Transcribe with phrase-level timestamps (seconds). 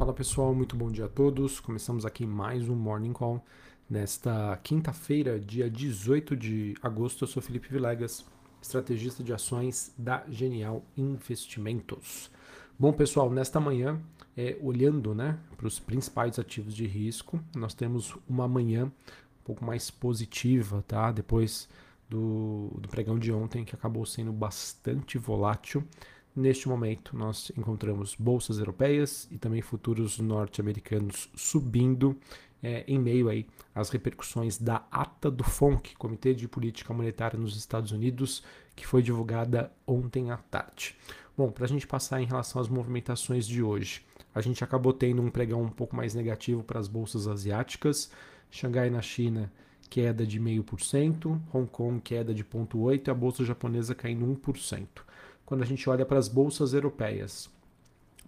[0.00, 1.60] Fala pessoal, muito bom dia a todos.
[1.60, 3.44] Começamos aqui mais um Morning Call
[3.86, 7.24] nesta quinta-feira, dia 18 de agosto.
[7.24, 8.24] Eu sou Felipe Vilegas,
[8.62, 12.30] estrategista de ações da Genial Investimentos.
[12.78, 14.00] Bom pessoal, nesta manhã,
[14.34, 19.62] é, olhando né, para os principais ativos de risco, nós temos uma manhã um pouco
[19.62, 21.12] mais positiva, tá?
[21.12, 21.68] Depois
[22.08, 25.86] do, do pregão de ontem, que acabou sendo bastante volátil.
[26.34, 32.16] Neste momento, nós encontramos bolsas europeias e também futuros norte-americanos subindo
[32.62, 37.56] é, em meio aí às repercussões da ata do FONC, Comitê de Política Monetária nos
[37.56, 38.44] Estados Unidos,
[38.76, 40.96] que foi divulgada ontem à tarde.
[41.36, 44.02] Bom, para a gente passar em relação às movimentações de hoje,
[44.32, 48.10] a gente acabou tendo um pregão um pouco mais negativo para as bolsas asiáticas.
[48.50, 49.50] Xangai na China,
[49.88, 55.09] queda de 0,5%, Hong Kong, queda de 0,8% e a bolsa japonesa caindo 1%
[55.50, 57.50] quando a gente olha para as bolsas europeias.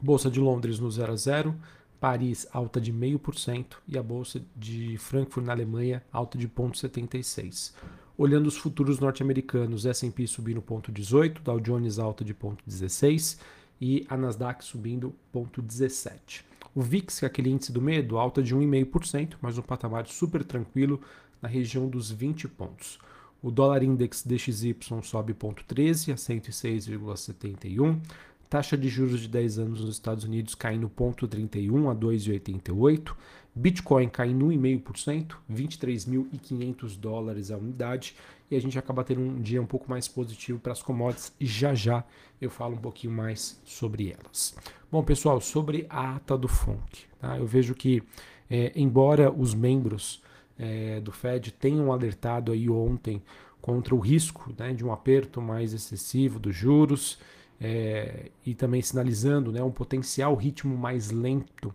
[0.03, 1.55] Bolsa de Londres no 0 a 0,
[2.01, 7.75] Paris alta de 0,5% e a bolsa de Frankfurt na Alemanha alta de 0,76.
[8.19, 13.39] Olhando os futuros norte-americanos, S&P subindo 0,18, Dow Jones alta de 0,16
[13.81, 16.43] e a Nasdaq subindo 0,17.
[16.75, 20.43] O VIX, que é aquele índice do medo, alta de 1,5%, mas um patamar super
[20.43, 21.01] tranquilo
[21.41, 22.99] na região dos 20 pontos.
[23.43, 28.01] O dólar index DXY sobe 0,13 a 106,71.
[28.49, 33.15] Taxa de juros de 10 anos nos Estados Unidos caindo 0,31 a 2,88.
[33.55, 38.15] Bitcoin caindo 1,5%, 23.500 dólares a unidade.
[38.51, 41.47] E a gente acaba tendo um dia um pouco mais positivo para as commodities e
[41.47, 42.05] já já
[42.41, 44.55] eu falo um pouquinho mais sobre elas.
[44.91, 47.07] Bom, pessoal, sobre a ata do FONC.
[47.19, 47.39] Tá?
[47.39, 48.03] Eu vejo que,
[48.51, 50.23] é, embora os membros
[50.59, 53.23] é, do Fed tenham alertado aí ontem
[53.61, 57.19] contra o risco né, de um aperto mais excessivo dos juros
[57.61, 61.73] é, e também sinalizando né, um potencial ritmo mais lento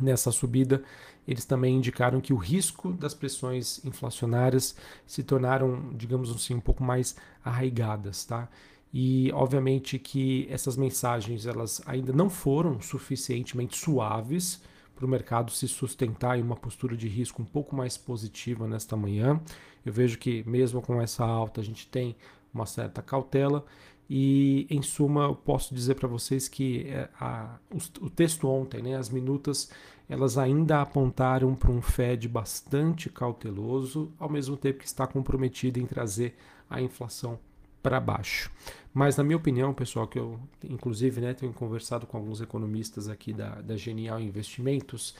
[0.00, 0.82] nessa subida,
[1.26, 4.76] eles também indicaram que o risco das pressões inflacionárias
[5.06, 8.48] se tornaram, digamos assim, um pouco mais arraigadas, tá?
[8.92, 14.60] E obviamente que essas mensagens elas ainda não foram suficientemente suaves
[15.02, 18.96] para o mercado se sustentar em uma postura de risco um pouco mais positiva nesta
[18.96, 19.40] manhã.
[19.84, 22.14] Eu vejo que mesmo com essa alta a gente tem
[22.54, 23.64] uma certa cautela
[24.08, 28.80] e em suma eu posso dizer para vocês que é, a, o, o, texto ontem,
[28.80, 29.72] né, as minutas,
[30.08, 35.86] elas ainda apontaram para um Fed bastante cauteloso, ao mesmo tempo que está comprometido em
[35.86, 36.36] trazer
[36.70, 37.40] a inflação
[37.82, 38.50] para baixo.
[38.94, 43.32] Mas, na minha opinião, pessoal, que eu inclusive né, tenho conversado com alguns economistas aqui
[43.32, 45.14] da, da Genial Investimentos,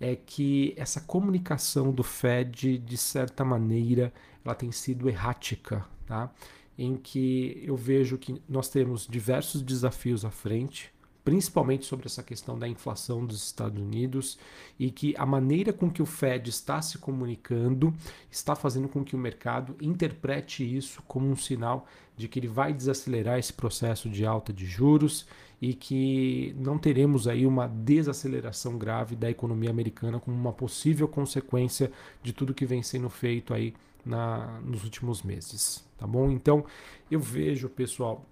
[0.00, 4.12] é que essa comunicação do Fed, de certa maneira,
[4.44, 6.30] ela tem sido errática, tá?
[6.78, 10.92] em que eu vejo que nós temos diversos desafios à frente,
[11.26, 14.38] principalmente sobre essa questão da inflação dos Estados Unidos
[14.78, 17.92] e que a maneira com que o Fed está se comunicando
[18.30, 21.84] está fazendo com que o mercado interprete isso como um sinal
[22.16, 25.26] de que ele vai desacelerar esse processo de alta de juros
[25.60, 31.90] e que não teremos aí uma desaceleração grave da economia americana como uma possível consequência
[32.22, 36.30] de tudo que vem sendo feito aí na, nos últimos meses, tá bom?
[36.30, 36.64] Então
[37.10, 38.24] eu vejo, pessoal,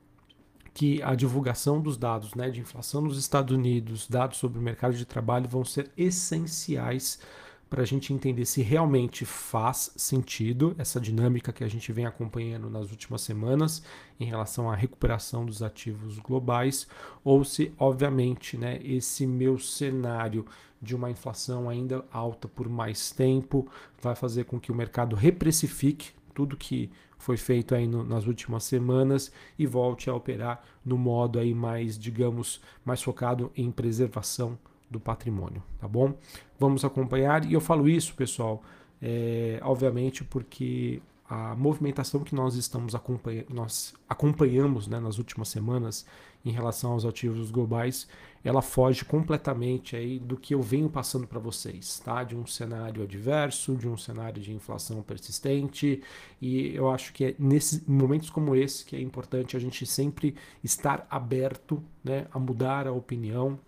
[0.74, 4.94] que a divulgação dos dados né, de inflação nos Estados Unidos, dados sobre o mercado
[4.94, 7.20] de trabalho, vão ser essenciais
[7.70, 12.68] para a gente entender se realmente faz sentido essa dinâmica que a gente vem acompanhando
[12.68, 13.82] nas últimas semanas
[14.18, 16.86] em relação à recuperação dos ativos globais,
[17.22, 20.44] ou se, obviamente, né, esse meu cenário
[20.82, 23.66] de uma inflação ainda alta por mais tempo
[24.02, 28.64] vai fazer com que o mercado reprecifique tudo que foi feito aí no, nas últimas
[28.64, 34.58] semanas e volte a operar no modo aí mais, digamos, mais focado em preservação
[34.90, 36.14] do patrimônio, tá bom?
[36.58, 38.62] Vamos acompanhar e eu falo isso, pessoal,
[39.00, 41.00] é, obviamente porque
[41.34, 46.06] a movimentação que nós estamos acompanhando, nós acompanhamos né, nas últimas semanas
[46.44, 48.06] em relação aos ativos globais,
[48.44, 52.22] ela foge completamente aí do que eu venho passando para vocês, tá?
[52.22, 56.02] De um cenário adverso, de um cenário de inflação persistente,
[56.40, 60.36] e eu acho que é nesses momentos como esse que é importante a gente sempre
[60.62, 63.58] estar aberto, né, a mudar a opinião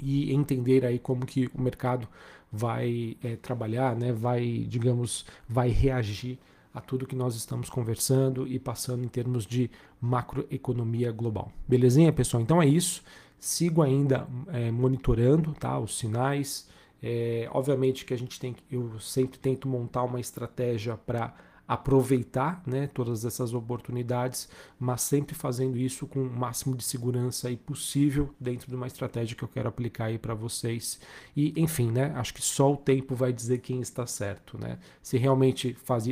[0.00, 2.08] e entender aí como que o mercado
[2.50, 6.40] vai é, trabalhar, né, vai, digamos, vai reagir
[6.78, 9.68] a tudo que nós estamos conversando e passando em termos de
[10.00, 11.50] macroeconomia global.
[11.66, 12.40] Belezinha, pessoal?
[12.40, 13.02] Então é isso.
[13.38, 16.68] Sigo ainda é, monitorando tá, os sinais.
[17.02, 21.34] É, obviamente que a gente tem eu sempre tento montar uma estratégia para
[21.68, 24.48] aproveitar né, todas essas oportunidades,
[24.80, 29.42] mas sempre fazendo isso com o máximo de segurança possível dentro de uma estratégia que
[29.42, 30.98] eu quero aplicar aí para vocês.
[31.36, 34.58] E, enfim, né, acho que só o tempo vai dizer quem está certo.
[34.58, 34.78] Né?
[35.02, 36.06] Se realmente faz,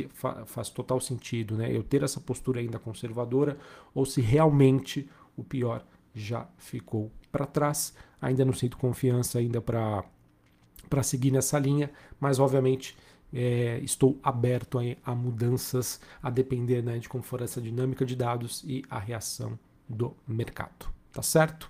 [0.45, 3.57] faz total sentido né, eu ter essa postura ainda conservadora
[3.95, 5.83] ou se realmente o pior
[6.13, 7.95] já ficou para trás.
[8.21, 10.03] Ainda não sinto confiança ainda para
[11.01, 11.89] seguir nessa linha,
[12.19, 12.95] mas obviamente
[13.33, 18.15] é, estou aberto a, a, mudanças, a depender né, de como for essa dinâmica de
[18.15, 19.57] dados e a reação
[19.87, 20.87] do mercado.
[21.11, 21.69] Tá certo?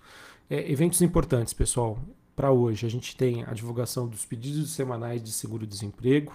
[0.50, 1.98] É, eventos importantes, pessoal.
[2.36, 6.33] Para hoje, a gente tem a divulgação dos pedidos semanais de seguro-desemprego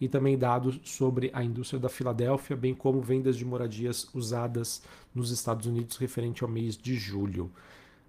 [0.00, 4.82] e também dados sobre a indústria da Filadélfia, bem como vendas de moradias usadas
[5.14, 7.50] nos Estados Unidos referente ao mês de julho.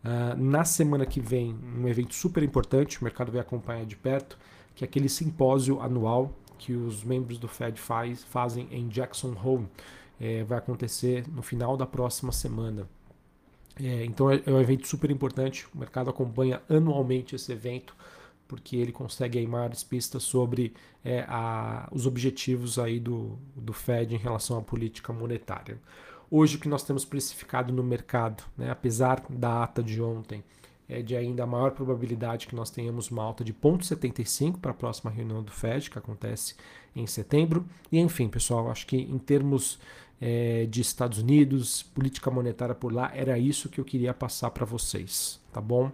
[0.03, 4.37] Uh, na semana que vem, um evento super importante, o mercado vai acompanhar de perto,
[4.73, 9.67] que é aquele simpósio anual que os membros do Fed faz, fazem em Jackson Hole.
[10.19, 12.87] É, vai acontecer no final da próxima semana.
[13.77, 15.67] É, então é, é, um evento super importante.
[15.73, 17.95] O mercado acompanha anualmente esse evento
[18.47, 20.73] porque ele consegue aí maiores pistas sobre
[21.03, 25.79] é, a, os objetivos aí do, do Fed em relação à política monetária.
[26.29, 30.43] Hoje o que nós temos precificado no mercado, né, apesar da ata de ontem,
[30.87, 35.11] é de ainda maior probabilidade que nós tenhamos uma alta de 0,75 para a próxima
[35.11, 36.55] reunião do Fed, que acontece
[36.95, 37.65] em setembro.
[37.91, 39.79] E enfim, pessoal, acho que em termos
[40.21, 44.65] é, de Estados Unidos, política monetária por lá, era isso que eu queria passar para
[44.65, 45.91] vocês, tá bom?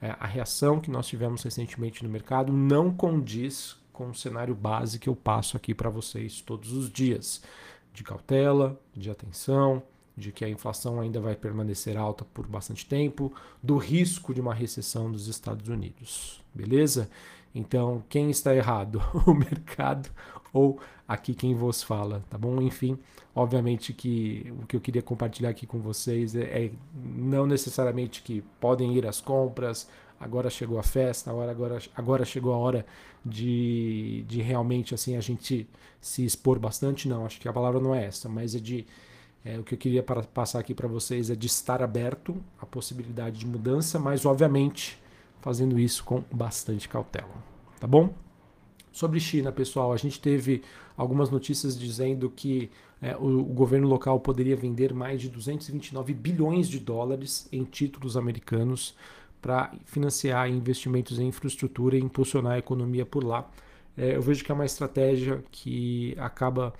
[0.00, 4.98] É, a reação que nós tivemos recentemente no mercado não condiz com o cenário base
[4.98, 7.42] que eu passo aqui para vocês todos os dias,
[7.92, 9.82] de cautela, de atenção,
[10.18, 13.32] de que a inflação ainda vai permanecer alta por bastante tempo,
[13.62, 16.42] do risco de uma recessão dos Estados Unidos.
[16.52, 17.08] Beleza?
[17.54, 19.00] Então, quem está errado?
[19.26, 20.10] O mercado
[20.52, 22.60] ou aqui quem vos fala, tá bom?
[22.60, 22.98] Enfim,
[23.34, 28.42] obviamente que o que eu queria compartilhar aqui com vocês é, é não necessariamente que
[28.60, 29.88] podem ir às compras,
[30.18, 32.86] agora chegou a festa, agora, agora, agora chegou a hora
[33.24, 35.68] de, de realmente assim a gente
[36.00, 37.08] se expor bastante.
[37.08, 38.86] Não, acho que a palavra não é essa, mas é de
[39.48, 42.66] é, o que eu queria para, passar aqui para vocês é de estar aberto à
[42.66, 45.00] possibilidade de mudança, mas obviamente
[45.40, 47.32] fazendo isso com bastante cautela.
[47.80, 48.12] Tá bom?
[48.92, 50.62] Sobre China, pessoal, a gente teve
[50.94, 56.68] algumas notícias dizendo que é, o, o, governo local poderia vender mais de 229 bilhões
[56.68, 58.94] de dólares em títulos americanos
[59.40, 63.48] para financiar investimentos em infraestrutura e impulsionar a economia por lá.
[63.98, 66.72] É, eu vejo que é uma estratégia que acaba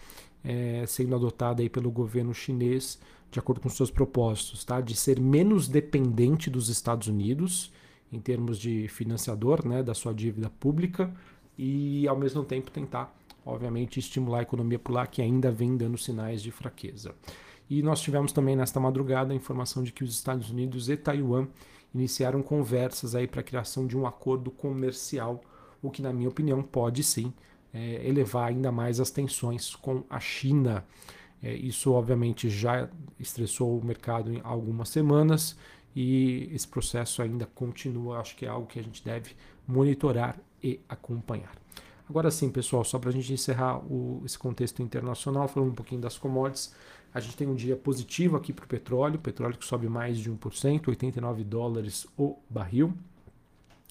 [0.44, 2.98] é, sendo adotada aí pelo governo chinês
[3.30, 4.80] de acordo com seus propósitos, tá?
[4.80, 7.72] de ser menos dependente dos Estados Unidos
[8.10, 11.12] em termos de financiador né, da sua dívida pública
[11.58, 15.98] e ao mesmo tempo tentar, obviamente, estimular a economia por lá que ainda vem dando
[15.98, 17.14] sinais de fraqueza.
[17.68, 21.48] E nós tivemos também nesta madrugada a informação de que os Estados Unidos e Taiwan
[21.94, 25.42] iniciaram conversas aí para a criação de um acordo comercial,
[25.82, 27.32] o que na minha opinião pode sim
[27.72, 30.84] é, elevar ainda mais as tensões com a China.
[31.42, 32.88] É, isso, obviamente, já
[33.18, 35.56] estressou o mercado em algumas semanas
[35.94, 38.18] e esse processo ainda continua.
[38.18, 39.32] Acho que é algo que a gente deve
[39.66, 41.52] monitorar e acompanhar.
[42.08, 46.00] Agora sim, pessoal, só para a gente encerrar o, esse contexto internacional, falando um pouquinho
[46.00, 46.74] das commodities,
[47.12, 50.30] a gente tem um dia positivo aqui para o petróleo, petróleo que sobe mais de
[50.30, 52.94] 1%, 89 dólares o barril.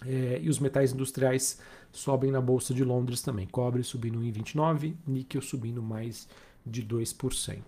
[0.06, 1.60] É, e os metais industriais
[1.92, 3.48] sobem na Bolsa de Londres também.
[3.48, 6.28] Cobre subindo 1,29, níquel subindo mais
[6.66, 7.62] de 2%.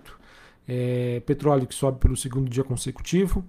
[0.68, 3.44] É, petróleo que sobe pelo segundo dia consecutivo.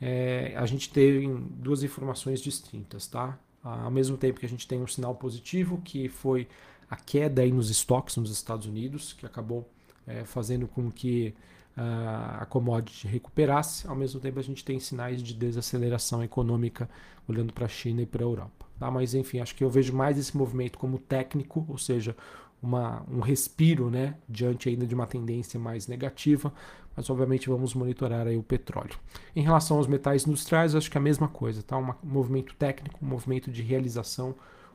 [0.00, 3.38] É, a gente tem duas informações distintas, tá?
[3.62, 6.48] Ao mesmo tempo que a gente tem um sinal positivo, que foi
[6.90, 9.68] a queda aí nos estoques nos Estados Unidos, que acabou
[10.06, 11.34] é, fazendo com que
[11.76, 16.88] a commodity recuperasse, ao mesmo tempo a gente tem sinais de desaceleração econômica
[17.26, 18.66] olhando para a China e para a Europa.
[18.78, 18.90] Tá?
[18.90, 22.16] Mas enfim, acho que eu vejo mais esse movimento como técnico, ou seja,
[22.62, 26.52] uma, um respiro né, diante ainda de uma tendência mais negativa,
[26.94, 28.96] mas obviamente vamos monitorar aí o petróleo.
[29.34, 31.76] Em relação aos metais industriais, acho que é a mesma coisa, tá?
[31.78, 34.34] um movimento técnico, um movimento de realização,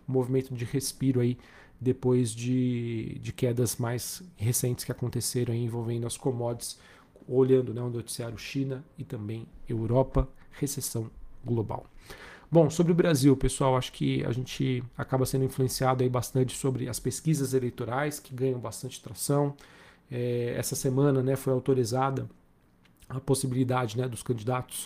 [0.09, 1.37] um movimento de respiro aí
[1.79, 6.79] depois de, de quedas mais recentes que aconteceram envolvendo as commodities,
[7.27, 11.09] olhando né, o noticiário China e também Europa, recessão
[11.45, 11.85] global.
[12.49, 16.87] Bom, sobre o Brasil, pessoal, acho que a gente acaba sendo influenciado aí bastante sobre
[16.87, 19.53] as pesquisas eleitorais, que ganham bastante tração.
[20.09, 22.27] É, essa semana né, foi autorizada
[23.09, 24.85] a possibilidade né, dos candidatos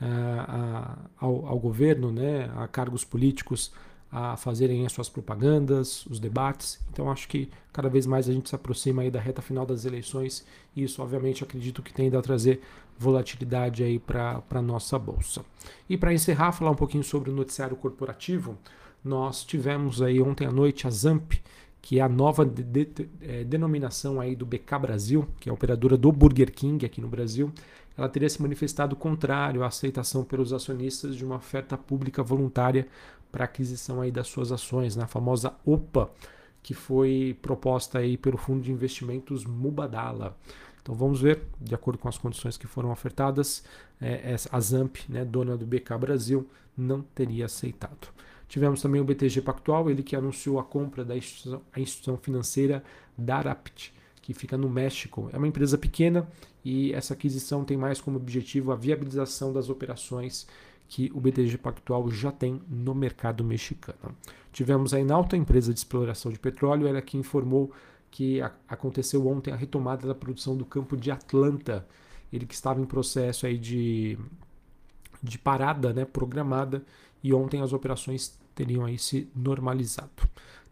[0.00, 0.04] uh,
[0.46, 3.72] a, ao, ao, governo, né, a cargos políticos,
[4.10, 6.80] a fazerem as suas propagandas, os debates.
[6.90, 9.84] Então acho que cada vez mais a gente se aproxima aí da reta final das
[9.84, 12.60] eleições e isso obviamente acredito que tende a trazer
[12.98, 15.44] volatilidade aí para a nossa bolsa.
[15.88, 18.56] E para encerrar, falar um pouquinho sobre o noticiário corporativo,
[19.04, 21.34] nós tivemos aí ontem à noite a Zamp,
[21.80, 25.54] que é a nova de, de, é, denominação aí do BK Brasil, que é a
[25.54, 27.52] operadora do Burger King aqui no Brasil,
[27.98, 32.86] ela teria se manifestado contrário à aceitação pelos acionistas de uma oferta pública voluntária
[33.30, 35.08] para aquisição aí das suas ações, na né?
[35.08, 36.10] famosa OPA,
[36.62, 40.36] que foi proposta aí pelo fundo de investimentos Mubadala.
[40.82, 43.62] Então vamos ver, de acordo com as condições que foram ofertadas,
[44.00, 48.08] é, a Zamp, né, dona do BK Brasil, não teria aceitado.
[48.48, 52.82] Tivemos também o BTG Pactual, ele que anunciou a compra da instituição, instituição financeira
[53.16, 53.92] Darapt,
[54.22, 55.28] que fica no México.
[55.32, 56.26] É uma empresa pequena
[56.64, 60.46] e essa aquisição tem mais como objetivo a viabilização das operações
[60.88, 64.16] que o BTG Pactual já tem no mercado mexicano.
[64.50, 67.70] Tivemos a Inalta, empresa de exploração de petróleo, ela que informou
[68.10, 71.86] que aconteceu ontem a retomada da produção do campo de Atlanta,
[72.32, 74.18] ele que estava em processo aí de,
[75.22, 76.82] de parada né, programada
[77.22, 80.10] e ontem as operações teriam aí se normalizado.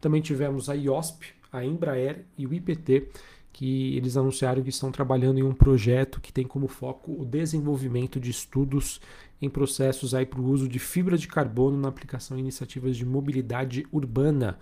[0.00, 3.08] Também tivemos a IOSP, a Embraer e o IPT,
[3.56, 8.20] que eles anunciaram que estão trabalhando em um projeto que tem como foco o desenvolvimento
[8.20, 9.00] de estudos
[9.40, 13.86] em processos para o uso de fibra de carbono na aplicação em iniciativas de mobilidade
[13.90, 14.58] urbana.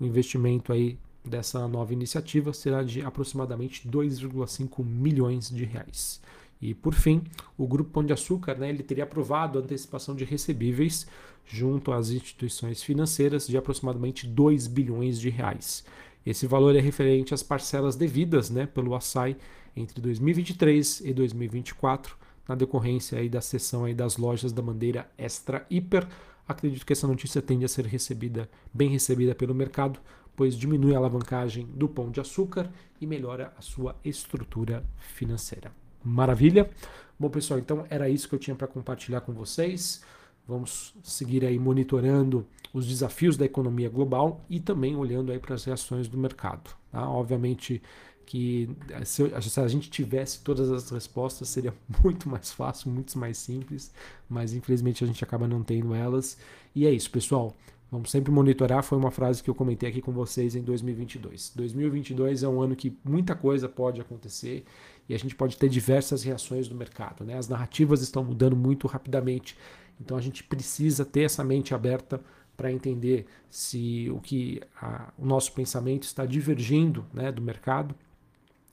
[0.00, 6.18] O investimento aí dessa nova iniciativa será de aproximadamente 2,5 milhões de reais.
[6.58, 7.24] E por fim,
[7.54, 11.06] o Grupo Pão de Açúcar né, ele teria aprovado a antecipação de recebíveis
[11.44, 15.84] junto às instituições financeiras de aproximadamente 2 bilhões de reais.
[16.24, 19.36] Esse valor é referente às parcelas devidas né, pelo Açaí
[19.76, 22.16] entre 2023 e 2024,
[22.48, 26.06] na decorrência aí da cessão aí das lojas da bandeira Extra Hiper.
[26.46, 30.00] Acredito que essa notícia tende a ser recebida, bem recebida pelo mercado,
[30.34, 32.70] pois diminui a alavancagem do pão de açúcar
[33.00, 35.72] e melhora a sua estrutura financeira.
[36.04, 36.70] Maravilha?
[37.18, 40.02] Bom, pessoal, então era isso que eu tinha para compartilhar com vocês.
[40.48, 45.64] Vamos seguir aí monitorando os desafios da economia global e também olhando aí para as
[45.64, 46.70] reações do mercado.
[46.90, 47.06] Tá?
[47.06, 47.82] Obviamente
[48.24, 49.22] que eh, se,
[49.60, 53.92] a gente tivesse todas as respostas seria muito mais fácil, muito mais simples,
[54.28, 56.38] mas infelizmente a gente acaba não tendo elas.
[56.74, 57.54] E é isso, pessoal.
[57.90, 61.52] Vamos sempre monitorar, foi uma frase que eu comentei aqui com vocês em 2022.
[61.56, 64.64] 2022 é um ano que muita coisa pode acontecer
[65.08, 67.24] e a gente pode ter diversas reações do mercado.
[67.24, 67.36] Né?
[67.36, 69.56] As narrativas estão mudando muito rapidamente,
[70.00, 72.20] então a gente precisa ter essa mente aberta
[72.56, 77.94] para entender se o que a, o nosso pensamento está divergindo né, do mercado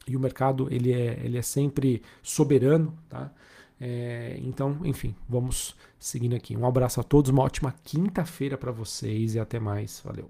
[0.07, 3.31] e o mercado ele é, ele é sempre soberano, tá?
[3.79, 6.55] É, então, enfim, vamos seguindo aqui.
[6.55, 10.01] Um abraço a todos, uma ótima quinta-feira para vocês e até mais.
[10.03, 10.29] Valeu.